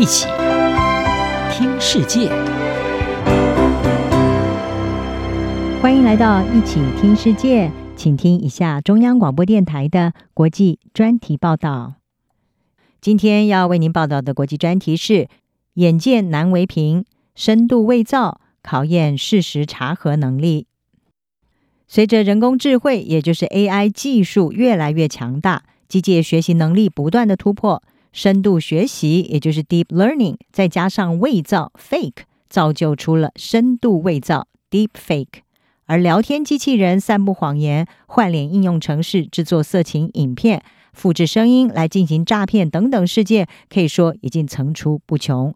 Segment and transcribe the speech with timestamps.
[0.00, 0.26] 一起
[1.52, 2.30] 听世界，
[5.82, 11.96] 欢迎来到一起听世界，请听一下中央广播电台的国际专题报道。
[13.02, 15.28] 今天要为您报道的国际专题是：
[15.74, 17.04] 眼见难为凭，
[17.34, 20.66] 深度伪造考验事实查核能力。
[21.86, 27.82] 随着人工智慧，也就是 AI 技术越来越强大，机械学习能力不断的突破。
[28.12, 35.42] 深度学习，也就是 deep learning，再加上伪造 fake，造就出了深度伪造 deep fake。
[35.86, 40.62] 而聊天机器人散布谎言、换脸应用程式制作色情影片、
[40.92, 45.52] 复制声音来进行诈骗等等事件，可以说已经层出不穷。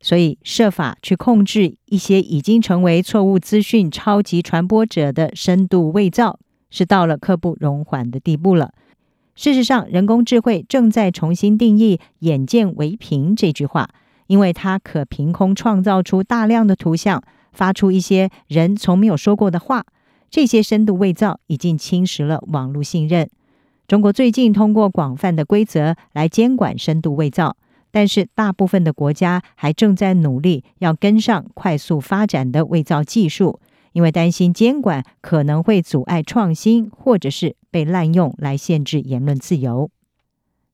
[0.00, 6.38] 所以，设法去控制一些已经成为错误资讯超级传播者的深度伪造，
[6.70, 8.72] 是到了刻不容缓的地步了。
[9.36, 13.90] 事实上，人工智慧正在重新定义“眼见为凭”这句话，
[14.26, 19.84] 因为它可凭空创造出大量的图像，发出一些人从没有说过的话。
[20.30, 23.28] 这些深度伪造已经侵蚀了网络信任。
[23.86, 27.56] 中国最近通过广泛的规则来监管深度伪造，
[27.90, 33.60] 但是大部分的国家还正在努力要跟上快速发展的伪造技术。
[33.96, 39.90] 因为担心监管可能会阻碍创新，或者是被滥用来限制言论自由。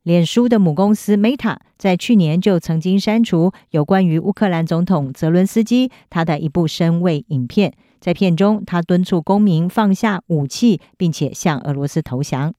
[0.02, 12.52] 脸书的母公司 Meta 在去年就曾经删除有关于乌克兰总统泽伦斯基他的一部深伪影片，在片中他敦促公民放下武器，并且向俄罗斯投降。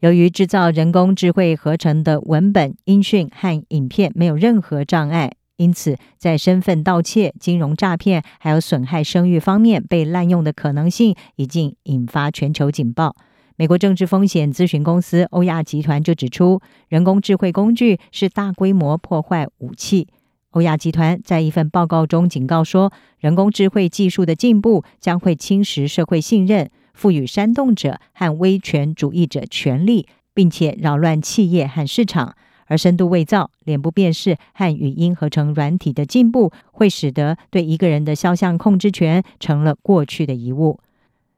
[0.00, 5.32] 由于制造人工智慧合成的文本、音讯和影片没有任何障碍。
[5.56, 13.14] 因此，在身份盗窃、金融诈骗，还有损害声誉方面被滥用的可能性，已经引发全球警报。
[13.56, 20.08] 美国政治风险咨询公司欧亚集团就指出，人工智慧工具是大规模破坏武器。
[20.50, 32.34] 欧亚集团在一份报告中警告说，人工智慧技术的进步将会侵蚀社会信任，赋予煽动者和威权主义者权力，并且扰乱企业和市场。
[32.66, 40.78] 而深度伪造、脸部辨识和语音合成软体的进步，会使得对一个人的肖像控制权成了过去的遗物。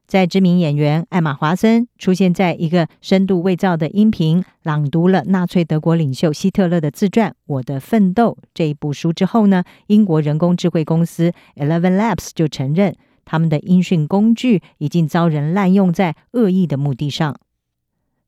[0.07, 17.35] 在知名演员艾玛·华森出现在一个深度伪造的音频朗读了纳粹德国领袖希特勒的自传《我的奋斗》这一部书之后呢，英国人工智慧公司 Eleven Labs 就承认，他们的音讯工具已经遭人滥用在恶意的目的上。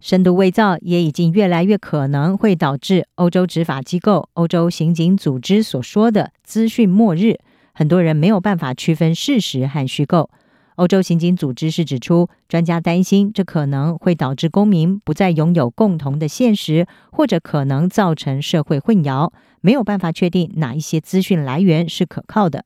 [0.06, 7.40] 深度伪造也已经越来越可能会导致欧洲执法机构、欧洲刑警组织所说的“资讯末日”。
[7.74, 10.30] 很多人没有办法区分事实和虚构。
[10.76, 22.64] 欧洲刑警组织是指出，专家担心这可能会导致公民不再拥有共同的现实，或者可能造成社会混淆，没有办法确定哪一些资讯来源是可靠的。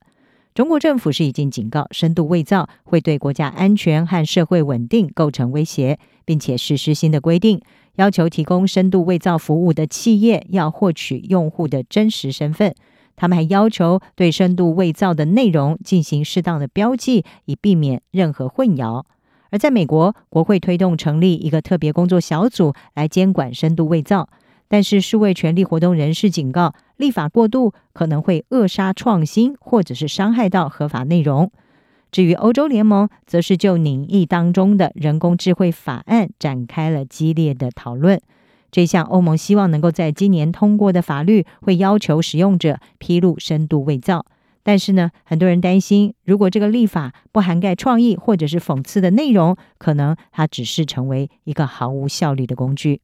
[0.53, 7.61] 中国政府是已经警告，深度伪造会对国家安全和社会稳定构成威胁，并且实施新的规定，
[7.95, 12.75] 要求提供深度伪造服务的企业要获取用户的真实身份。
[13.15, 19.05] 他们还要求对深度伪造的内容进行适当的标记，以避免任何混淆。
[19.51, 24.27] 而在美国，国会推动成立一个特别工作小组来监管深度伪造。
[24.71, 31.51] 但是，数位权利活动人士警告，立法过度可能会扼杀创新，或者是伤害到合法内容。
[32.09, 38.21] 至于欧洲联盟，则是就拟议当中的人工智慧法案展开了激烈的讨论。
[38.71, 44.25] 这项欧盟希望能够在今年通过的法律，会要求使用者披露深度伪造。
[44.63, 53.01] 但是呢，很多人担心，如果这个立法不涵盖创意或者是讽刺的内容，可能它只是成为一个毫无效率的工具。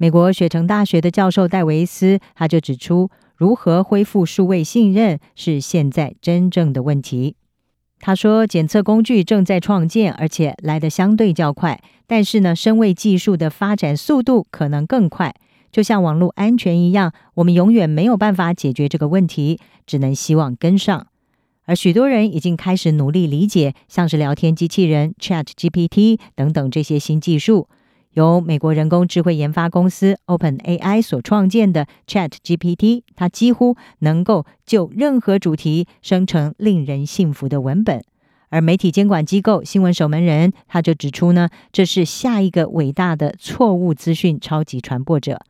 [0.00, 7.34] 美国雪城大学的教授戴维斯，他就指出，如何恢复数位信任是现在真正的问题。
[7.98, 15.34] 他说，检测工具正在创建，而且来得相对较快，但是呢，身位技术的发展速度可能更快。
[15.72, 21.08] 就像网络安全一样，我们永远没有办法解决这个问题，只能希望跟上。
[21.64, 27.68] 而许多人已经开始努力理解，像是聊天机器人 ChatGPT 等等这些新技术。
[28.18, 38.02] 由美国人工智慧研发公司 OpenAI 所创建的 ChatGPT，它几乎能够就任何主题生成令人信服的文本。
[38.48, 45.40] 而媒体监管机构新闻守门人他就指出呢，这是下一个伟大的错误资讯超级传播者。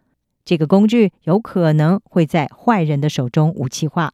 [0.45, 4.13] 这个工具有可能会在坏人的手中武器化。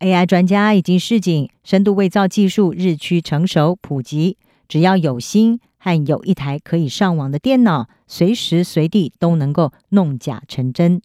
[0.00, 4.36] AI 专家已经示警，深度伪造技术日趋成熟普及，
[4.66, 5.60] 只要有心。
[5.84, 11.02] 和有一台可以上网的电脑，随时随地都能够弄假成真。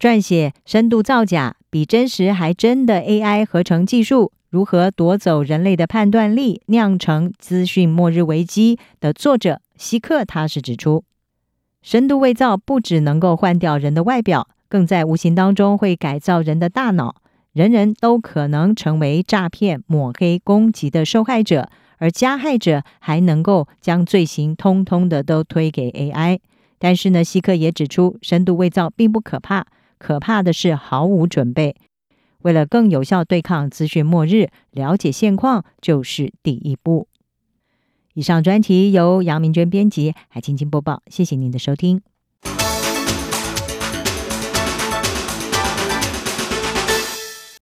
[0.00, 11.04] 撰写深度造假、比真实还真的 AI 合成技术如何夺走人类的判断力，酿成资讯末日危机的作者希克，他是指出，
[11.82, 17.16] 深度伪造不只能够换掉人的外表，更在无形当中会改造人的大脑，
[17.52, 26.40] 人人都可能成为诈骗、抹黑、攻击的受害者，而加害者还能够将罪行通通的都推给 AI。
[26.78, 29.66] 但是呢，希克也指出，深度伪造并不可怕，
[29.98, 31.76] 可怕的是毫无准备。
[32.42, 37.08] 为了更有效对抗资讯末日，了解现况就是第一步。
[38.12, 41.02] 以上专题由杨明娟编辑，还清清播报。
[41.06, 42.13] 谢谢您的收听。